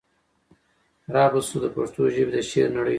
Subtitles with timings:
[1.15, 2.89] را به شو د پښتو ژبي د شعر نړۍ ته